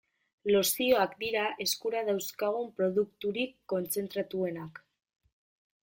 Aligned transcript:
Lozioak 0.53 1.13
dira 1.23 1.43
eskura 1.65 2.01
dauzkagun 2.09 2.73
produkturik 2.81 3.55
kontzentratuenak. 3.75 4.83